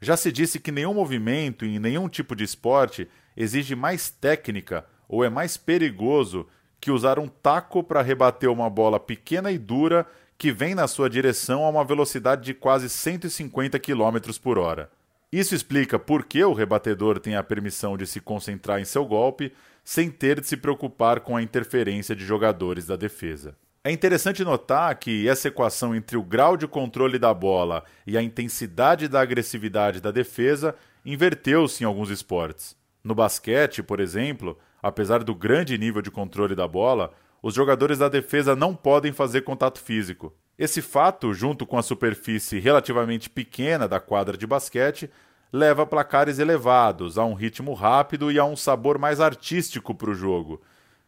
Já 0.00 0.16
se 0.16 0.30
disse 0.30 0.60
que 0.60 0.70
nenhum 0.70 0.94
movimento 0.94 1.64
em 1.64 1.78
nenhum 1.78 2.08
tipo 2.08 2.36
de 2.36 2.44
esporte 2.44 3.08
exige 3.36 3.74
mais 3.74 4.08
técnica 4.08 4.86
ou 5.08 5.24
é 5.24 5.28
mais 5.28 5.56
perigoso 5.56 6.46
que 6.80 6.90
usar 6.90 7.18
um 7.18 7.26
taco 7.26 7.82
para 7.82 8.02
rebater 8.02 8.50
uma 8.50 8.68
bola 8.70 9.00
pequena 9.00 9.50
e 9.50 9.58
dura 9.58 10.06
que 10.38 10.52
vem 10.52 10.74
na 10.74 10.86
sua 10.86 11.08
direção 11.08 11.64
a 11.64 11.68
uma 11.68 11.84
velocidade 11.84 12.42
de 12.42 12.54
quase 12.54 12.88
150 12.88 13.78
km 13.78 14.18
por 14.42 14.58
hora. 14.58 14.90
Isso 15.32 15.54
explica 15.54 15.98
por 15.98 16.24
que 16.24 16.42
o 16.44 16.52
rebatedor 16.52 17.18
tem 17.18 17.36
a 17.36 17.42
permissão 17.42 17.96
de 17.96 18.06
se 18.06 18.20
concentrar 18.20 18.80
em 18.80 18.84
seu 18.84 19.04
golpe 19.04 19.52
sem 19.84 20.10
ter 20.10 20.40
de 20.40 20.46
se 20.46 20.56
preocupar 20.56 21.20
com 21.20 21.36
a 21.36 21.42
interferência 21.42 22.14
de 22.14 22.24
jogadores 22.24 22.86
da 22.86 22.96
defesa. 22.96 23.56
É 23.82 23.90
interessante 23.90 24.42
notar 24.42 24.94
que 24.96 25.28
essa 25.28 25.46
equação 25.46 25.94
entre 25.94 26.16
o 26.16 26.22
grau 26.22 26.56
de 26.56 26.66
controle 26.66 27.20
da 27.20 27.32
bola 27.32 27.84
e 28.04 28.18
a 28.18 28.22
intensidade 28.22 29.06
da 29.06 29.20
agressividade 29.20 30.00
da 30.00 30.10
defesa 30.10 30.74
inverteu-se 31.04 31.84
em 31.84 31.86
alguns 31.86 32.10
esportes. 32.10 32.76
No 33.04 33.14
basquete, 33.14 33.84
por 33.84 34.00
exemplo, 34.00 34.58
apesar 34.82 35.22
do 35.22 35.36
grande 35.36 35.78
nível 35.78 36.02
de 36.02 36.10
controle 36.10 36.56
da 36.56 36.66
bola, 36.66 37.12
os 37.42 37.54
jogadores 37.54 37.98
da 37.98 38.08
defesa 38.08 38.56
não 38.56 38.74
podem 38.74 39.12
fazer 39.12 39.42
contato 39.42 39.80
físico. 39.80 40.34
Esse 40.58 40.80
fato, 40.80 41.34
junto 41.34 41.66
com 41.66 41.78
a 41.78 41.82
superfície 41.82 42.58
relativamente 42.58 43.28
pequena 43.28 43.86
da 43.86 44.00
quadra 44.00 44.36
de 44.36 44.46
basquete, 44.46 45.10
leva 45.52 45.82
a 45.82 45.86
placares 45.86 46.38
elevados, 46.38 47.18
a 47.18 47.24
um 47.24 47.34
ritmo 47.34 47.74
rápido 47.74 48.32
e 48.32 48.38
a 48.38 48.44
um 48.44 48.56
sabor 48.56 48.98
mais 48.98 49.20
artístico 49.20 49.94
para 49.94 50.10
o 50.10 50.14
jogo 50.14 50.60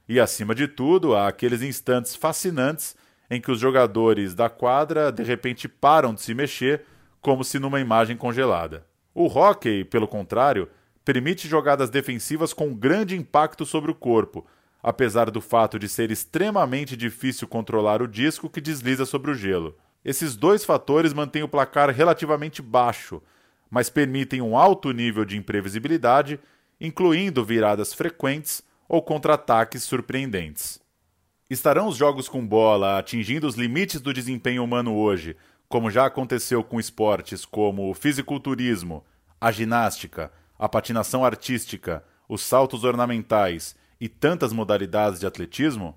e, 0.08 0.18
acima 0.18 0.54
de 0.54 0.66
tudo, 0.66 1.14
há 1.14 1.28
aqueles 1.28 1.60
instantes 1.60 2.16
fascinantes 2.16 2.96
em 3.30 3.40
que 3.40 3.50
os 3.50 3.60
jogadores 3.60 4.34
da 4.34 4.48
quadra 4.48 5.12
de 5.12 5.22
repente 5.22 5.68
param 5.68 6.14
de 6.14 6.22
se 6.22 6.32
mexer, 6.32 6.84
como 7.20 7.44
se 7.44 7.58
numa 7.58 7.78
imagem 7.78 8.16
congelada. 8.16 8.86
O 9.14 9.26
hockey, 9.26 9.84
pelo 9.84 10.08
contrário, 10.08 10.68
permite 11.04 11.46
jogadas 11.46 11.90
defensivas 11.90 12.54
com 12.54 12.74
grande 12.74 13.16
impacto 13.16 13.66
sobre 13.66 13.90
o 13.90 13.94
corpo, 13.94 14.46
apesar 14.82 15.30
do 15.30 15.40
fato 15.40 15.78
de 15.78 15.88
ser 15.88 16.10
extremamente 16.10 16.96
difícil 16.96 17.48
controlar 17.48 18.00
o 18.00 18.08
disco 18.08 18.48
que 18.48 18.60
desliza 18.60 19.04
sobre 19.04 19.30
o 19.30 19.34
gelo. 19.34 19.76
Esses 20.04 20.36
dois 20.36 20.64
fatores 20.64 21.12
mantêm 21.12 21.42
o 21.42 21.48
placar 21.48 21.90
relativamente 21.90 22.62
baixo, 22.62 23.22
mas 23.70 23.90
permitem 23.90 24.40
um 24.40 24.56
alto 24.56 24.92
nível 24.92 25.24
de 25.24 25.36
imprevisibilidade, 25.36 26.40
incluindo 26.80 27.44
viradas 27.44 27.92
frequentes 27.92 28.62
ou 28.88 29.02
contra-ataques 29.02 29.82
surpreendentes. 29.82 30.80
Estarão 31.50 31.88
os 31.88 31.96
jogos 31.96 32.28
com 32.28 32.46
bola 32.46 32.98
atingindo 32.98 33.46
os 33.46 33.54
limites 33.54 34.00
do 34.00 34.12
desempenho 34.12 34.62
humano 34.62 34.94
hoje, 34.94 35.36
como 35.68 35.90
já 35.90 36.06
aconteceu 36.06 36.62
com 36.62 36.80
esportes 36.80 37.44
como 37.44 37.90
o 37.90 37.94
fisiculturismo, 37.94 39.04
a 39.40 39.50
ginástica, 39.50 40.32
a 40.58 40.68
patinação 40.68 41.24
artística, 41.24 42.02
os 42.28 42.42
saltos 42.42 42.84
ornamentais 42.84 43.76
e 44.00 44.08
tantas 44.08 44.52
modalidades 44.52 45.20
de 45.20 45.26
atletismo? 45.26 45.96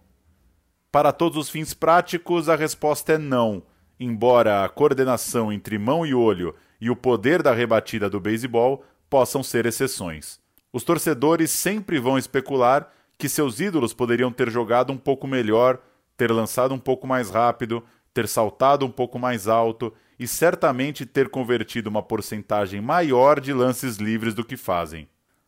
Para 0.92 1.12
todos 1.12 1.38
os 1.38 1.50
fins 1.50 1.74
práticos, 1.74 2.50
a 2.50 2.56
resposta 2.56 3.14
é 3.14 3.18
não, 3.18 3.64
embora 4.00 4.66
a 4.66 4.70
coordenação 4.70 5.52
entre 5.52 5.78
mão 5.78 6.06
e 6.06 6.14
olho 6.14 6.54
e 6.80 6.90
o 6.90 6.96
poder 6.96 7.42
da 7.42 7.54
rebatida 7.54 8.10
do 8.10 8.20
beisebol 8.20 8.84
possam 9.10 9.44
ser 9.44 9.66
exceções. 9.66 10.40
Os 10.74 10.84
torcedores 10.84 11.52
sempre 11.52 12.00
vão 12.00 12.18
especular 12.18 12.92
que 13.18 13.30
seus 13.30 13.60
ídolos 13.60 13.94
poderiam 13.94 14.32
ter 14.32 14.50
jogado 14.50 14.92
um 14.92 14.98
pouco 14.98 15.28
melhor, 15.28 15.80
ter 16.18 16.32
lançado 16.32 16.74
um 16.74 16.80
pouco 16.80 17.06
mais 17.06 17.30
rápido, 17.30 17.84
ter 18.14 18.28
saltado 18.28 18.86
um 18.86 18.92
pouco 18.92 19.20
mais 19.20 19.48
alto 19.48 19.94
e 20.20 20.28
certamente 20.28 21.06
ter 21.06 21.30
convertido 21.30 21.90
uma 21.90 22.02
porcentagem 22.02 22.82
maior 22.82 23.40
de 23.40 23.54
lances 23.54 23.98
livres 23.98 24.34
do 24.34 24.44
que 24.44 24.58
fazem. 24.58 25.08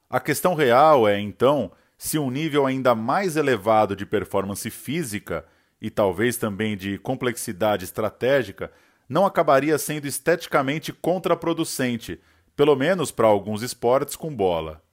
A 0.09 0.19
questão 0.19 0.53
real 0.53 1.07
é, 1.07 1.19
então, 1.19 1.71
se 2.03 2.19
um 2.19 2.29
nível 2.29 2.65
ainda 2.65 2.93
mais 2.93 3.37
elevado 3.37 3.95
de 3.95 4.05
performance 4.05 4.69
física 4.69 5.45
e 5.81 5.89
talvez 5.89 6.35
também 6.35 6.75
de 6.75 6.97
complexidade 6.97 7.85
estratégica 7.85 8.69
não 9.07 9.25
acabaria 9.25 9.77
sendo 9.77 10.05
esteticamente 10.05 10.91
contraproducente, 10.91 12.19
pelo 12.57 12.75
menos 12.75 13.09
para 13.09 13.27
alguns 13.27 13.61
esportes 13.61 14.17
com 14.17 14.35
bola. 14.35 14.83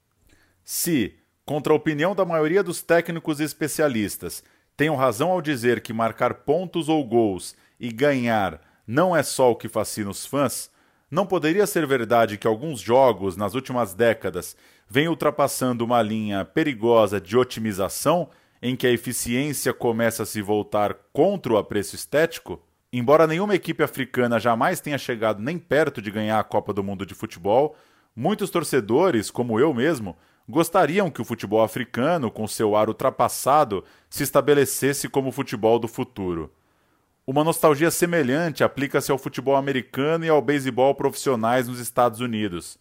Se, 0.63 1.15
contra 1.45 1.73
a 1.73 1.75
opinião 1.75 2.15
da 2.15 2.23
maioria 2.23 2.63
dos 2.63 2.81
técnicos 2.81 3.41
e 3.41 3.43
especialistas, 3.43 4.41
tenham 4.77 4.95
razão 4.95 5.31
ao 5.31 5.41
dizer 5.41 5.81
que 5.81 5.91
marcar 5.91 6.33
pontos 6.33 6.87
ou 6.87 7.03
gols 7.03 7.57
e 7.77 7.91
ganhar 7.91 8.61
não 8.87 9.13
é 9.13 9.21
só 9.21 9.51
o 9.51 9.55
que 9.57 9.67
fascina 9.67 10.09
os 10.09 10.25
fãs, 10.25 10.71
não 11.11 11.25
poderia 11.25 11.67
ser 11.67 11.85
verdade 11.85 12.37
que 12.37 12.47
alguns 12.47 12.79
jogos 12.79 13.35
nas 13.35 13.53
últimas 13.53 13.93
décadas 13.93 14.55
vêm 14.93 15.07
ultrapassando 15.07 15.85
uma 15.85 16.01
linha 16.01 16.43
perigosa 16.43 17.21
de 17.21 17.37
otimização 17.37 18.27
em 18.61 18.75
que 18.75 18.85
a 18.85 18.91
eficiência 18.91 19.73
começa 19.73 20.23
a 20.23 20.25
se 20.25 20.41
voltar 20.41 20.93
contra 21.13 21.53
o 21.53 21.57
apreço 21.57 21.95
estético? 21.95 22.61
Embora 22.91 23.25
nenhuma 23.25 23.55
equipe 23.55 23.81
africana 23.81 24.37
jamais 24.37 24.81
tenha 24.81 24.97
chegado 24.97 25.41
nem 25.41 25.57
perto 25.57 26.01
de 26.01 26.11
ganhar 26.11 26.37
a 26.37 26.43
Copa 26.43 26.73
do 26.73 26.83
Mundo 26.83 27.05
de 27.05 27.15
Futebol, 27.15 27.73
muitos 28.13 28.49
torcedores, 28.49 29.31
como 29.31 29.57
eu 29.57 29.73
mesmo, 29.73 30.17
gostariam 30.45 31.09
que 31.09 31.21
o 31.21 31.25
futebol 31.25 31.63
africano, 31.63 32.29
com 32.29 32.45
seu 32.45 32.75
ar 32.75 32.89
ultrapassado, 32.89 33.85
se 34.09 34.23
estabelecesse 34.23 35.07
como 35.07 35.29
o 35.29 35.31
futebol 35.31 35.79
do 35.79 35.87
futuro. 35.87 36.51
Uma 37.25 37.45
nostalgia 37.45 37.91
semelhante 37.91 38.61
aplica-se 38.61 39.09
ao 39.09 39.17
futebol 39.17 39.55
americano 39.55 40.25
e 40.25 40.29
ao 40.29 40.41
beisebol 40.41 40.93
profissionais 40.93 41.69
nos 41.69 41.79
Estados 41.79 42.19
Unidos. 42.19 42.77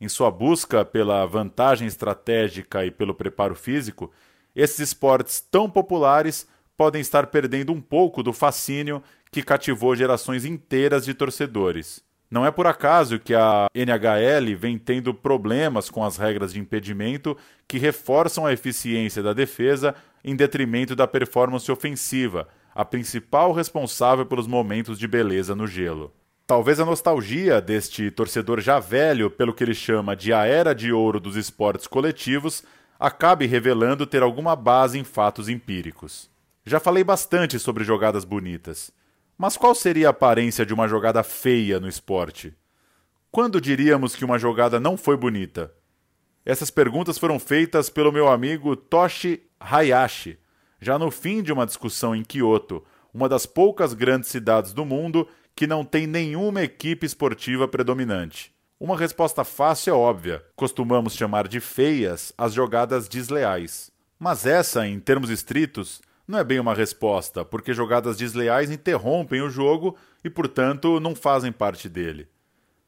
Em 0.00 0.08
sua 0.08 0.30
busca 0.30 0.82
pela 0.82 1.26
vantagem 1.26 1.86
estratégica 1.86 2.86
e 2.86 2.90
pelo 2.90 3.14
preparo 3.14 3.54
físico, 3.54 4.10
esses 4.56 4.78
esportes 4.78 5.40
tão 5.40 5.68
populares 5.68 6.48
podem 6.74 7.02
estar 7.02 7.26
perdendo 7.26 7.72
um 7.72 7.80
pouco 7.80 8.22
do 8.22 8.32
fascínio 8.32 9.02
que 9.30 9.42
cativou 9.42 9.94
gerações 9.94 10.46
inteiras 10.46 11.04
de 11.04 11.12
torcedores. 11.12 12.02
Não 12.30 12.46
é 12.46 12.50
por 12.50 12.66
acaso 12.66 13.18
que 13.18 13.34
a 13.34 13.66
NHL 13.74 14.56
vem 14.56 14.78
tendo 14.78 15.12
problemas 15.12 15.90
com 15.90 16.02
as 16.02 16.16
regras 16.16 16.52
de 16.52 16.60
impedimento 16.60 17.36
que 17.68 17.76
reforçam 17.76 18.46
a 18.46 18.52
eficiência 18.52 19.22
da 19.22 19.32
defesa 19.32 19.94
em 20.24 20.34
detrimento 20.34 20.96
da 20.96 21.06
performance 21.06 21.70
ofensiva, 21.70 22.48
a 22.74 22.84
principal 22.84 23.52
responsável 23.52 24.24
pelos 24.24 24.46
momentos 24.46 24.98
de 24.98 25.06
beleza 25.06 25.54
no 25.54 25.66
gelo. 25.66 26.14
Talvez 26.50 26.80
a 26.80 26.84
nostalgia 26.84 27.60
deste 27.60 28.10
torcedor 28.10 28.60
já 28.60 28.80
velho 28.80 29.30
pelo 29.30 29.54
que 29.54 29.62
ele 29.62 29.72
chama 29.72 30.16
de 30.16 30.32
a 30.32 30.46
era 30.46 30.74
de 30.74 30.92
ouro 30.92 31.20
dos 31.20 31.36
esportes 31.36 31.86
coletivos 31.86 32.64
acabe 32.98 33.46
revelando 33.46 34.04
ter 34.04 34.20
alguma 34.20 34.56
base 34.56 34.98
em 34.98 35.04
fatos 35.04 35.48
empíricos. 35.48 36.28
Já 36.66 36.80
falei 36.80 37.04
bastante 37.04 37.56
sobre 37.56 37.84
jogadas 37.84 38.24
bonitas. 38.24 38.90
Mas 39.38 39.56
qual 39.56 39.76
seria 39.76 40.08
a 40.08 40.10
aparência 40.10 40.66
de 40.66 40.74
uma 40.74 40.88
jogada 40.88 41.22
feia 41.22 41.78
no 41.78 41.86
esporte? 41.86 42.52
Quando 43.30 43.60
diríamos 43.60 44.16
que 44.16 44.24
uma 44.24 44.36
jogada 44.36 44.80
não 44.80 44.96
foi 44.96 45.16
bonita? 45.16 45.72
Essas 46.44 46.68
perguntas 46.68 47.16
foram 47.16 47.38
feitas 47.38 47.88
pelo 47.88 48.10
meu 48.10 48.26
amigo 48.26 48.74
Toshi 48.74 49.40
Hayashi, 49.60 50.36
já 50.80 50.98
no 50.98 51.12
fim 51.12 51.44
de 51.44 51.52
uma 51.52 51.64
discussão 51.64 52.12
em 52.12 52.24
Kyoto, 52.24 52.84
uma 53.14 53.28
das 53.28 53.46
poucas 53.46 53.94
grandes 53.94 54.30
cidades 54.30 54.72
do 54.72 54.84
mundo 54.84 55.28
que 55.60 55.66
não 55.66 55.84
tem 55.84 56.06
nenhuma 56.06 56.62
equipe 56.62 57.04
esportiva 57.04 57.68
predominante. 57.68 58.50
Uma 58.80 58.96
resposta 58.96 59.44
fácil 59.44 59.92
é 59.92 59.94
óbvia: 59.94 60.42
costumamos 60.56 61.12
chamar 61.12 61.46
de 61.46 61.60
feias 61.60 62.32
as 62.38 62.54
jogadas 62.54 63.06
desleais. 63.06 63.90
Mas 64.18 64.46
essa, 64.46 64.86
em 64.86 64.98
termos 64.98 65.28
estritos, 65.28 66.00
não 66.26 66.38
é 66.38 66.44
bem 66.44 66.58
uma 66.58 66.72
resposta, 66.72 67.44
porque 67.44 67.74
jogadas 67.74 68.16
desleais 68.16 68.70
interrompem 68.70 69.42
o 69.42 69.50
jogo 69.50 69.98
e, 70.24 70.30
portanto, 70.30 70.98
não 70.98 71.14
fazem 71.14 71.52
parte 71.52 71.90
dele. 71.90 72.26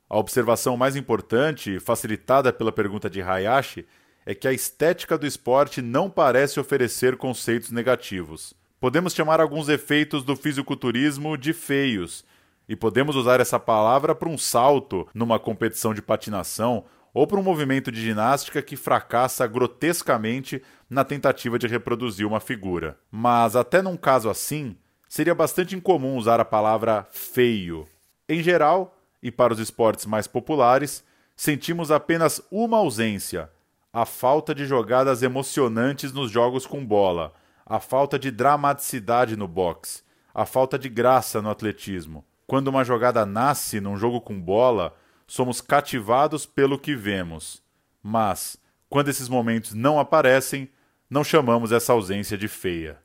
A 0.08 0.16
observação 0.16 0.74
mais 0.74 0.96
importante, 0.96 1.78
facilitada 1.78 2.54
pela 2.54 2.72
pergunta 2.72 3.10
de 3.10 3.20
Hayashi, 3.20 3.86
é 4.24 4.34
que 4.34 4.48
a 4.48 4.52
estética 4.54 5.18
do 5.18 5.26
esporte 5.26 5.82
não 5.82 6.08
parece 6.08 6.58
oferecer 6.58 7.18
conceitos 7.18 7.70
negativos. 7.70 8.54
Podemos 8.80 9.12
chamar 9.12 9.42
alguns 9.42 9.68
efeitos 9.68 10.24
do 10.24 10.34
fisiculturismo 10.34 11.36
de 11.36 11.52
feios, 11.52 12.24
e 12.68 12.76
podemos 12.76 13.16
usar 13.16 13.40
essa 13.40 13.58
palavra 13.58 14.14
para 14.14 14.28
um 14.28 14.38
salto 14.38 15.06
numa 15.14 15.38
competição 15.38 15.92
de 15.92 16.02
patinação 16.02 16.84
ou 17.14 17.26
para 17.26 17.38
um 17.38 17.42
movimento 17.42 17.92
de 17.92 18.00
ginástica 18.00 18.62
que 18.62 18.76
fracassa 18.76 19.46
grotescamente 19.46 20.62
na 20.88 21.04
tentativa 21.04 21.58
de 21.58 21.66
reproduzir 21.66 22.26
uma 22.26 22.40
figura. 22.40 22.98
Mas, 23.10 23.54
até 23.54 23.82
num 23.82 23.96
caso 23.96 24.30
assim, 24.30 24.76
seria 25.08 25.34
bastante 25.34 25.76
incomum 25.76 26.16
usar 26.16 26.40
a 26.40 26.44
palavra 26.44 27.06
feio. 27.10 27.86
Em 28.28 28.42
geral, 28.42 28.96
e 29.22 29.30
para 29.30 29.52
os 29.52 29.58
esportes 29.58 30.06
mais 30.06 30.26
populares, 30.26 31.04
sentimos 31.36 31.90
apenas 31.90 32.40
uma 32.50 32.78
ausência: 32.78 33.50
a 33.92 34.06
falta 34.06 34.54
de 34.54 34.64
jogadas 34.64 35.22
emocionantes 35.22 36.12
nos 36.12 36.30
jogos 36.30 36.66
com 36.66 36.84
bola, 36.84 37.34
a 37.66 37.78
falta 37.78 38.18
de 38.18 38.30
dramaticidade 38.30 39.36
no 39.36 39.46
boxe, 39.46 40.02
a 40.34 40.46
falta 40.46 40.78
de 40.78 40.88
graça 40.88 41.42
no 41.42 41.50
atletismo. 41.50 42.24
Quando 42.52 42.68
uma 42.68 42.84
jogada 42.84 43.24
nasce 43.24 43.80
num 43.80 43.96
jogo 43.96 44.20
com 44.20 44.38
bola, 44.38 44.94
somos 45.26 45.62
cativados 45.62 46.44
pelo 46.44 46.78
que 46.78 46.94
vemos. 46.94 47.62
Mas, 48.02 48.58
quando 48.90 49.08
esses 49.08 49.26
momentos 49.26 49.72
não 49.72 49.98
aparecem, 49.98 50.68
não 51.08 51.24
chamamos 51.24 51.72
essa 51.72 51.94
ausência 51.94 52.36
de 52.36 52.48
feia. 52.48 52.98